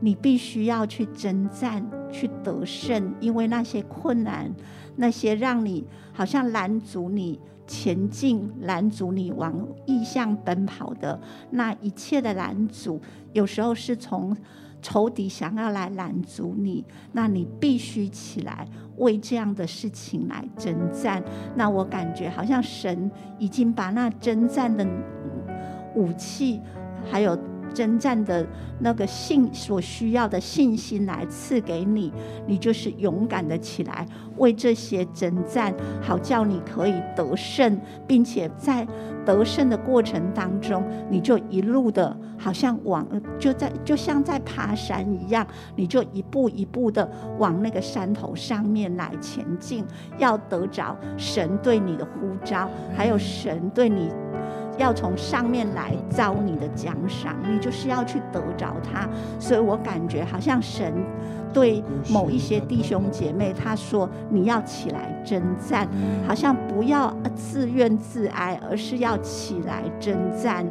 [0.00, 4.52] 你必须要去征战去得胜因为那些困难
[4.98, 7.40] 那些让你好像拦阻你。
[7.70, 11.20] 前进，拦阻你往异象奔跑的
[11.50, 12.98] 那一切的拦阻，
[13.34, 14.34] 有时候是从
[14.80, 16.82] 仇敌想要来拦阻你，
[17.12, 21.22] 那你必须起来为这样的事情来征战。
[21.56, 24.88] 那我感觉好像神已经把那征战的
[25.94, 26.62] 武器，
[27.10, 27.38] 还有。
[27.74, 28.46] 征战的
[28.80, 32.12] 那个信所需要的信心来赐给你，
[32.46, 34.06] 你就是勇敢的起来
[34.36, 38.86] 为这些征战，好叫你可以得胜，并且在
[39.24, 43.06] 得胜的过程当中，你就一路的好像往
[43.38, 45.46] 就在就像在爬山一样，
[45.76, 47.08] 你就一步一步的
[47.38, 49.84] 往那个山头上面来前进，
[50.18, 54.10] 要得着神对你的呼召，还有神对你。
[54.78, 59.08] 要从上面来招你的奖赏，你就是要去得着他。
[59.38, 60.92] 所以我感觉好像神
[61.52, 65.88] 对某一些弟兄姐妹他说：“你要起来征战，
[66.26, 70.64] 好像不要自怨自哀，而是要起来征战，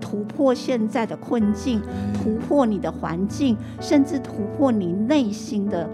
[0.00, 1.80] 突破现在的困境，
[2.14, 5.88] 突破你的环境，甚至突破你内心的。”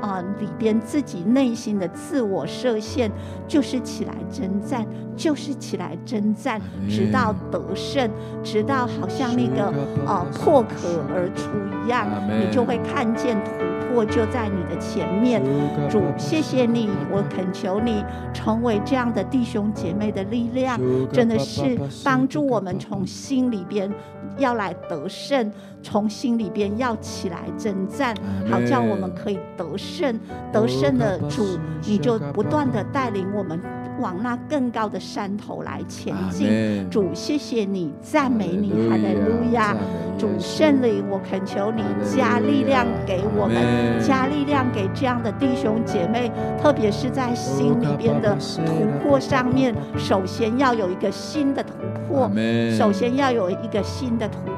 [0.00, 3.10] 啊、呃，里边自己内心的自我设限，
[3.46, 4.86] 就是起来征战，
[5.16, 8.10] 就是起来征战，直到得胜，
[8.42, 9.64] 直到好像那个
[10.06, 11.50] 啊、呃、破壳而出
[11.84, 15.42] 一样，你就会看见突破就在你的前面。
[15.90, 20.80] 主，谢谢你，我恳求你成为这样的弟兄姐妹的力量，
[21.12, 23.90] 真的是帮助我们从心里边。
[24.38, 25.52] 要来得胜，
[25.82, 28.14] 从心里边要起来征战，
[28.50, 30.18] 好叫我们可以得胜。
[30.52, 33.60] 得胜的主，你就不断的带领我们
[34.00, 36.48] 往那更高的山头来前进。
[36.90, 39.76] 主，谢谢你，赞美你，哈利路亚。
[40.18, 51.72] 主圣灵，我恳求你加力量给我们，加力量给这样的弟兄姐妹，特别是在心里边的突破上面，首先要有一个新的突
[52.06, 52.30] 破，
[52.70, 54.52] 首先要有一个新的突破，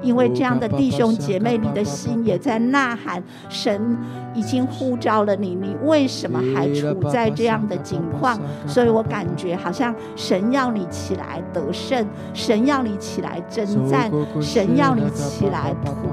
[0.00, 3.98] 因为这样的弟兄姐妹，你的心也在呐喊，神
[4.34, 8.40] 已经呼召了你，你为什么还处在这样的境况？
[8.68, 14.08] 所以我感觉好像神要你起来得胜，神要你起来征战，
[14.40, 14.92] 神要。
[14.94, 16.12] 你起来突破！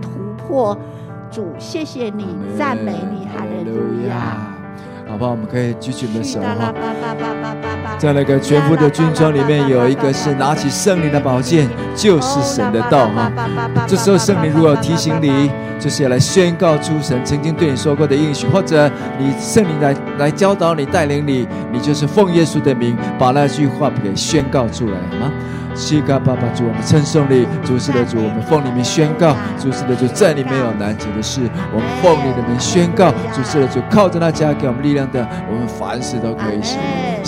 [0.00, 0.08] 突
[0.42, 0.78] 破，
[1.30, 4.49] 主，谢谢你，赞美你，哈利路亚。
[5.10, 5.32] 好不好？
[5.32, 6.72] 我们可以举起我们的手哈。
[7.98, 13.30] 在那个全副的军装里面，有一个是拿起圣灵的宝剑，就是神的道哈。
[13.86, 15.50] 这时候圣灵如果提醒你，
[15.80, 25.32] 就是要来宣告出神曾经对你说过的应许，或者你圣灵来来教导你、带领你，你就是奉耶稣的名把那句话给宣告出来，好吗？
[25.72, 31.40] 西嘎爸爸主，我们称颂你，主是的主，我们奉你名宣告，主是的主，在你没有难解的事，
[31.72, 36.78] 我们奉你的名宣告，主是的主，靠着那加给我们力量的，我们凡事都可以行。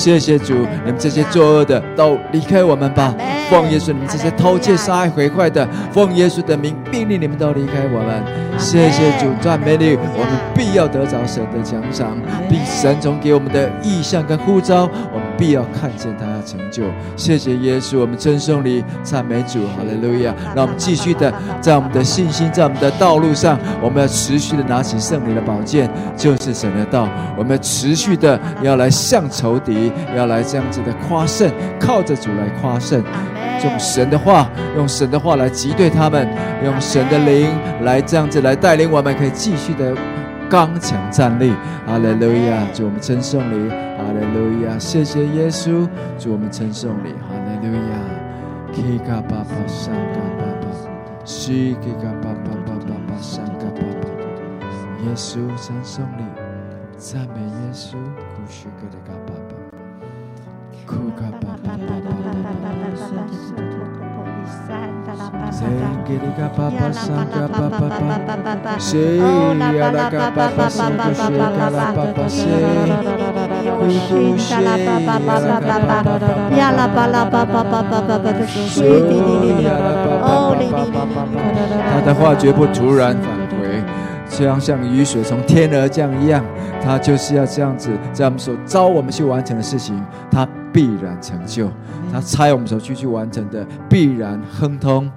[0.03, 0.53] 谢谢主，
[0.85, 3.15] 你们这些作恶的都离开我们吧。
[3.49, 8.59] 奉耶稣，你们这些偷窃、杀害、毁坏的，奉耶稣的名，命令你们都离开我们。
[8.59, 16.85] 谢谢主，赞美你，我们必要得着神的奖赏，并神从给我们的意象跟呼召，我们必要看见他要成就。
[17.17, 20.35] 谢谢耶稣，我们称颂你，赞美主，哈利路亚。
[20.55, 27.09] 让我们继续的在我们的信心，在我们的道路上，我们要持续的拿起圣灵的宝剑，就是神的道。
[27.37, 33.03] 我们要持续的要来向仇敌，要来这样子的夸胜，靠着主来夸胜。
[33.65, 36.29] 用神的话，用神的话来击对他们，
[36.65, 37.49] 用神的灵
[37.83, 39.95] 来这样子来带领我们，可以继续的
[40.51, 41.53] 刚强站立。
[41.87, 42.67] 哈利路亚！
[42.73, 43.71] 主我们称颂你，
[44.03, 45.89] 哈利路亚，谢谢耶稣，
[46.19, 47.13] 祝我们称颂你。
[47.23, 47.95] 哈利路亚，
[48.73, 50.67] 西卡巴巴，上嘎巴巴，
[51.25, 54.05] 西嘎巴巴，巴巴巴上嘎巴巴，
[55.05, 56.25] 耶稣称颂你，
[56.97, 57.95] 赞美耶稣，
[58.35, 59.55] 古西格的嘎巴巴，
[60.85, 62.91] 古嘎巴巴，巴巴巴巴巴巴巴，
[65.53, 65.63] 西
[66.35, 66.91] 嘎巴巴，
[67.49, 73.42] 巴巴巴巴巴巴，西嘎巴巴，巴巴巴巴巴巴，西嘎巴巴，西。
[73.91, 78.81] 圣吉利嘎巴巴巴巴巴，谁呀啦嘎巴巴桑嘎谁嘎啦巴巴谁，库库谁呀啦巴巴巴巴巴，呀啦巴巴巴巴巴巴巴，谁
[79.63, 80.19] 呀啦巴
[80.65, 81.35] 巴巴巴巴巴，
[81.93, 83.83] 他的话绝不突然返回，
[84.29, 86.45] 像像雨水从天而降一样。
[86.85, 91.69] 他就是要这样子，在我们所招我们去完成的事情，他必然成就；
[92.13, 95.09] 他猜我们所去去完成的，必然亨通。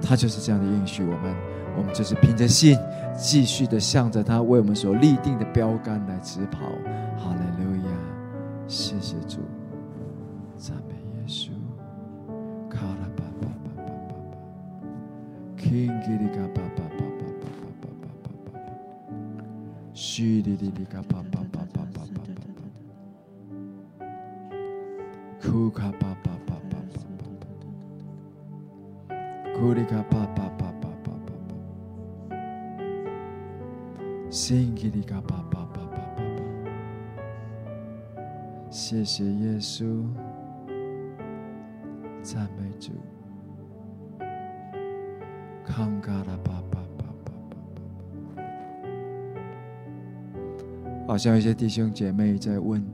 [0.00, 1.34] 他就是这样的应许我们，
[1.76, 2.78] 我们就是凭着信，
[3.14, 6.60] 继续的向着他为我们所立定的标杆来直跑。
[7.18, 7.45] 哈利路亚，
[8.68, 9.38] 谢谢主，
[10.56, 11.50] 赞美耶稣。
[12.68, 14.14] 卡拉巴巴巴巴巴巴
[15.56, 16.82] ，King 吉利嘎巴巴。
[19.94, 21.40] 虚哩哩哩嘎巴巴。
[21.40, 22.22] 巴巴巴巴巴，
[25.40, 27.24] 库卡巴巴巴巴巴
[29.08, 29.14] 巴，
[29.54, 31.32] 库哩嘎巴巴巴巴巴巴
[32.28, 32.34] 巴，
[34.28, 35.65] 新吉哩嘎巴巴巴巴巴
[38.68, 40.04] 谢谢耶稣，
[42.20, 42.92] 赞美主，
[45.64, 47.32] 康嘎拉巴巴巴巴巴
[48.34, 48.42] 巴。
[51.06, 52.84] 好像有些弟兄姐妹在问：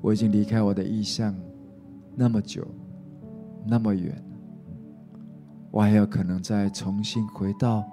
[0.00, 1.34] 我已经离开我的异乡
[2.14, 2.66] 那么久，
[3.66, 4.20] 那么远，
[5.70, 7.84] 我还有可能再重新回到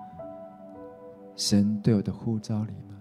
[1.35, 2.92] 神对我的呼召里吗？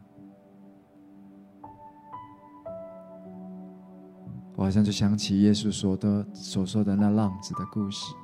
[4.63, 8.15] 我好像就想起耶稣说的所说的那浪子的故事，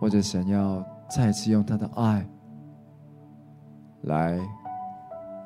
[0.00, 2.26] 或者神要再次用他的爱
[4.04, 4.40] 来。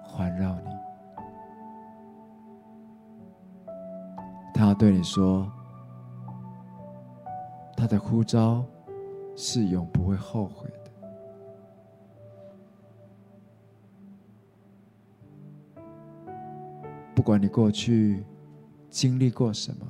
[0.04, 0.68] 环绕你，
[4.54, 5.50] 他要对你说，
[7.74, 8.64] 他的呼召
[9.34, 10.81] 是永不会后悔的。
[17.22, 18.24] 不管你过去
[18.90, 19.86] 经历过什么，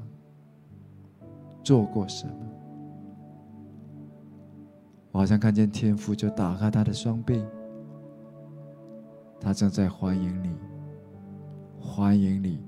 [1.65, 2.35] 做过什么，
[5.13, 7.43] 我好像看见天父就打开他的双臂。
[9.41, 10.51] 他正在欢迎你，
[11.81, 12.61] 欢迎你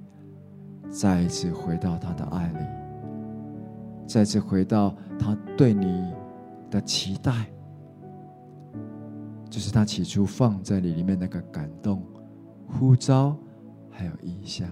[0.90, 2.66] 再一次回到他的爱里，
[4.08, 6.10] 再次回到他对你
[6.70, 7.52] 的期待，
[9.50, 12.02] 就是他起初放在你里面那个感动、
[12.66, 13.36] 呼召，
[13.96, 14.68] 还有意象。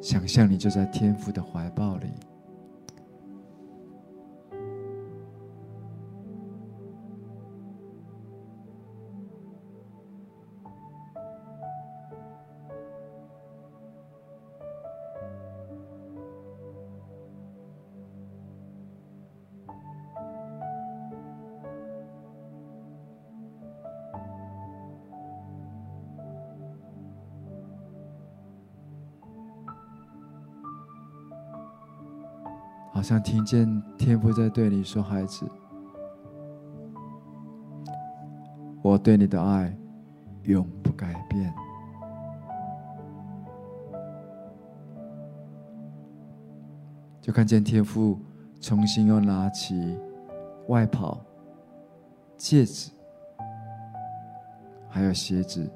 [0.00, 2.08] 想象你就在天父的怀抱里。
[33.00, 35.50] 好像听见天父在对你说：“孩子，
[38.82, 39.74] 我对你的爱
[40.42, 41.50] 永不改变。”
[47.22, 48.18] 就看见天父
[48.60, 49.98] 重新又拿起
[50.68, 51.18] 外袍、
[52.36, 52.90] 戒指，
[54.90, 55.66] 还有鞋子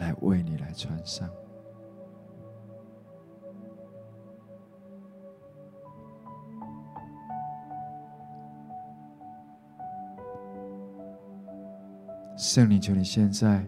[0.00, 1.30] 来为你来穿上。
[12.54, 13.66] 圣灵，求你现在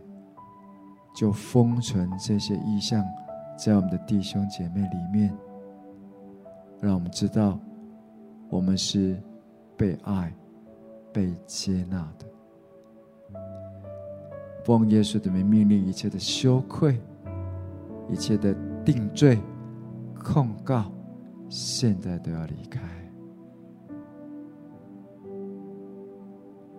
[1.12, 3.04] 就封存这些意象
[3.58, 5.36] 在我们的弟兄姐妹里面，
[6.80, 7.58] 让我们知道
[8.48, 9.20] 我们是
[9.76, 10.32] 被爱、
[11.12, 13.40] 被接纳的。
[14.64, 17.02] 奉耶稣的名命令，一切的羞愧、
[18.08, 19.40] 一切的定罪、
[20.14, 20.92] 控告，
[21.48, 22.80] 现在都要离开。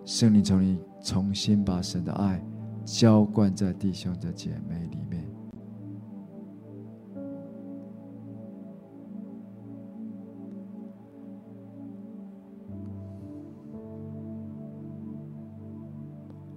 [0.06, 0.87] 圣灵，求你。
[1.00, 2.42] 重新把神的爱
[2.84, 5.24] 浇灌在弟兄的姐妹里面，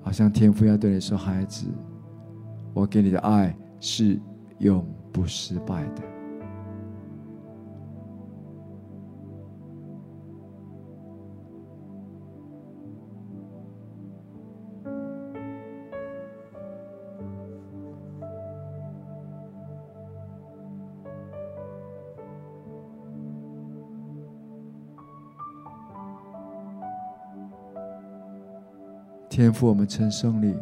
[0.01, 1.67] 好像天父要对你说：“孩子，
[2.73, 4.19] 我给你的爱是
[4.59, 6.01] 永不失败的。”
[29.31, 30.53] 天父，我们称颂你，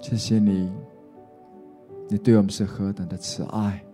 [0.00, 0.72] 谢谢你，
[2.08, 3.84] 你对我们是何等的慈爱，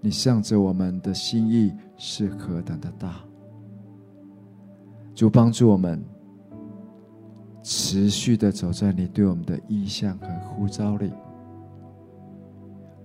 [0.00, 3.16] 你向着我们的心意是何等的大。
[5.16, 6.00] 主帮助我们
[7.64, 11.12] 持续的走在你对我们的意向和呼召里，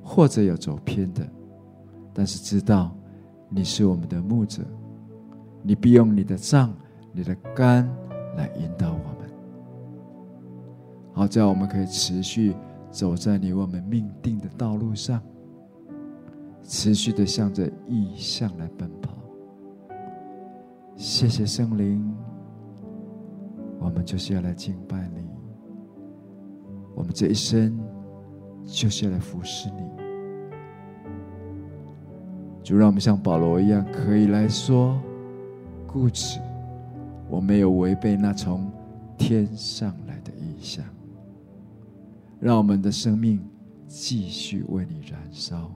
[0.03, 1.27] 或者有走偏的，
[2.13, 2.95] 但是知道
[3.49, 4.61] 你是我们的牧者，
[5.63, 6.71] 你必用你的杖、
[7.11, 7.89] 你的竿
[8.35, 9.29] 来引导我们，
[11.13, 12.55] 好叫我们可以持续
[12.89, 15.21] 走在你我们命定的道路上，
[16.63, 19.13] 持续的向着意向来奔跑。
[20.95, 22.15] 谢谢圣灵，
[23.79, 25.23] 我们就是要来敬拜你。
[26.95, 27.79] 我们这一生
[28.63, 29.81] 就是要来服侍你。
[32.61, 34.97] 就让我们像保罗一样，可以来说
[35.85, 36.39] 固执，
[37.33, 38.71] 我没有违背那从
[39.17, 40.85] 天上来的意象。
[42.39, 43.43] 让我们的生命
[43.87, 45.71] 继续为你燃烧。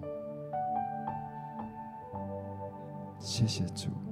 [3.19, 4.06] 谢谢主。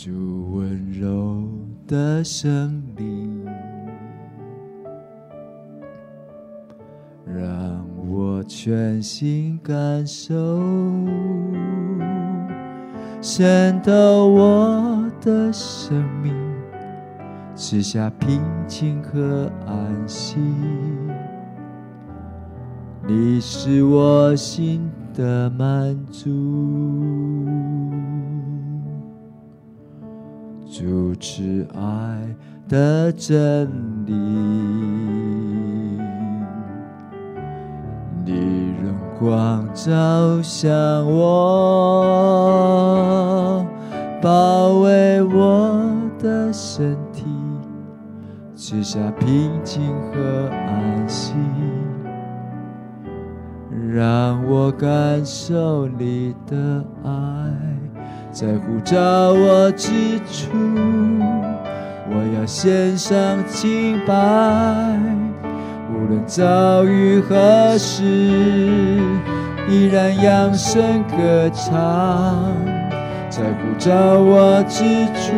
[0.00, 0.12] 主
[0.52, 1.42] 温柔
[1.88, 3.44] 的圣灵，
[7.26, 10.36] 让我全心感受，
[13.20, 16.32] 渗透我的生命，
[17.56, 20.36] 赐下平静和安息。
[23.04, 27.07] 你是我心的满足。
[31.20, 32.36] 慈爱
[32.68, 33.68] 的真
[34.06, 34.12] 理，
[38.24, 40.70] 你用光照向
[41.10, 41.26] 我，
[44.22, 47.24] 包围我的身体，
[48.54, 51.34] 赐下平静和安息，
[53.92, 57.67] 让我感受你的爱。
[58.30, 58.96] 在呼召
[59.32, 60.50] 我之处，
[62.10, 63.16] 我要献上
[63.46, 64.14] 敬拜。
[65.90, 68.04] 无论遭遇何事，
[69.68, 72.54] 依然扬声歌唱。
[73.30, 75.34] 在呼召我之处，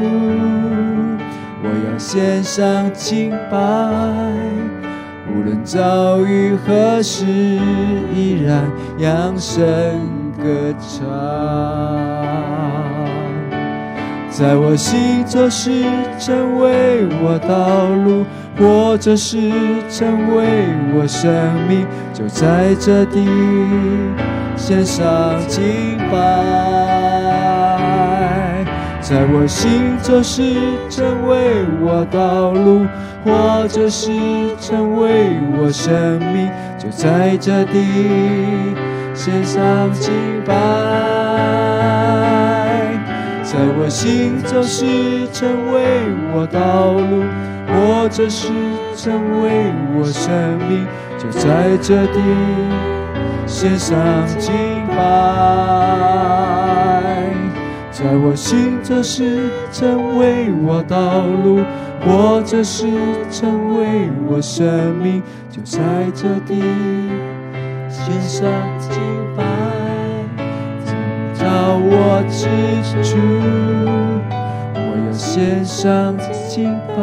[1.63, 3.57] 我要献上敬拜。
[5.33, 7.25] 无论遭遇何事，
[8.15, 9.63] 依然扬声
[10.37, 12.00] 歌唱。
[14.41, 15.85] 在我心做事，
[16.19, 18.25] 成为我道路；
[18.59, 19.37] 或者是
[19.91, 20.47] 成为
[20.95, 21.31] 我生
[21.69, 23.29] 命，就在这地
[24.57, 26.17] 献上敬拜。
[29.03, 30.57] 在我心做事，
[30.89, 32.87] 成为我道路；
[33.23, 34.11] 或者是
[34.59, 37.85] 成为我生命，就在这地
[39.13, 40.11] 献上敬
[40.47, 41.20] 拜。
[43.53, 44.87] 在我心做事，
[45.33, 45.83] 成为
[46.33, 47.25] 我道路；
[47.67, 48.47] 或者是
[48.95, 50.31] 成为我生
[50.69, 50.87] 命，
[51.19, 52.21] 就在这地
[53.49, 53.99] 献上
[54.39, 54.53] 敬
[54.97, 55.03] 拜。
[57.91, 61.65] 在我心做事，成为我道路；
[62.07, 62.87] 或者是
[63.33, 65.21] 成为我生命，
[65.51, 65.81] 就在
[66.15, 66.63] 这地
[67.89, 68.49] 献上
[68.79, 69.01] 敬
[69.37, 69.60] 拜。
[71.51, 72.47] 到我之
[73.03, 73.19] 处，
[74.73, 76.17] 我要献上
[76.49, 77.03] 敬拜。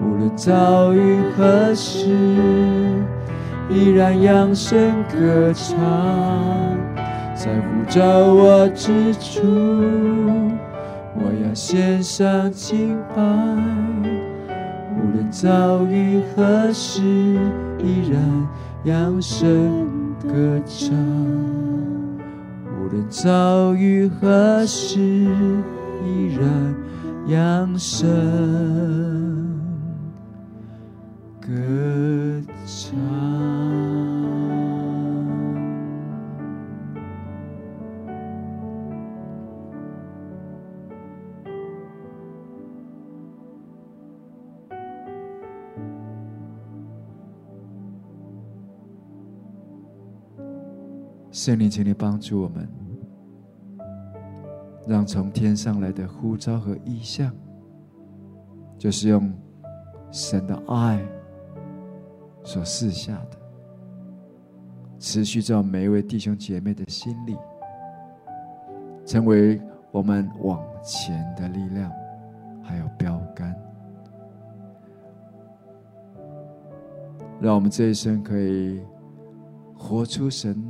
[0.00, 2.08] 无论遭遇何事，
[3.68, 5.76] 依然扬声歌唱。
[7.34, 9.42] 在呼召我之处，
[11.14, 13.22] 我要献上敬拜。
[14.96, 17.02] 无论遭遇何事，
[17.84, 18.48] 依然
[18.84, 19.46] 扬声
[20.22, 21.67] 歌唱。
[22.88, 26.74] 无论遭遇何时，依然
[27.26, 28.08] 扬声
[31.38, 31.50] 歌
[32.64, 34.07] 唱。
[51.38, 52.68] 圣灵，请你帮助我们。
[54.88, 57.32] 让从天上来的呼召和意象，
[58.76, 59.32] 就是用
[60.10, 61.00] 神的爱
[62.42, 63.38] 所赐下的，
[64.98, 67.36] 持续在每一位弟兄姐妹的心里，
[69.06, 69.62] 成为
[69.92, 71.88] 我们往前的力量，
[72.64, 73.54] 还有标杆，
[77.40, 78.82] 让我们这一生可以
[79.76, 80.60] 活出神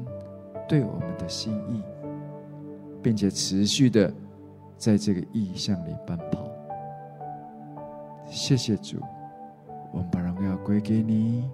[0.69, 1.83] 对我们的心意。
[3.03, 4.13] 并且持续的
[4.77, 6.49] 在这个意象里奔跑。
[8.27, 8.99] 谢谢主，
[9.93, 11.49] 我们把荣耀归给你。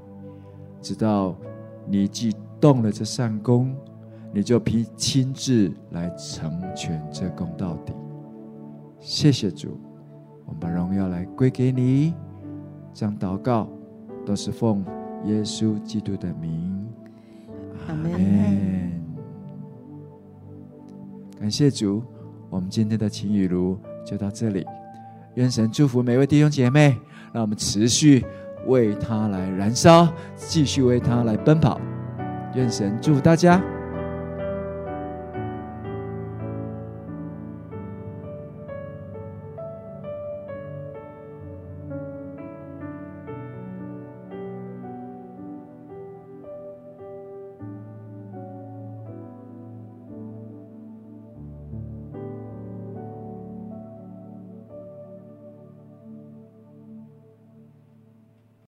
[0.80, 1.34] 直到
[1.86, 3.74] 你既动了这善工，
[4.32, 7.94] 你就必亲自来成全这工到底。
[9.00, 9.78] 谢谢主，
[10.46, 12.14] 我们把荣耀来归给你。
[12.92, 13.68] 这样祷告
[14.26, 14.84] 都是奉
[15.24, 16.86] 耶稣基督的名。
[17.86, 18.83] 阿门。
[21.44, 22.02] 感谢主，
[22.48, 24.64] 我们今天的晴雨如就到这里。
[25.34, 26.96] 愿神祝福每位弟兄姐妹，
[27.34, 28.24] 让我们持续
[28.64, 31.78] 为他来燃烧，继续为他来奔跑。
[32.54, 33.62] 愿神祝福大家。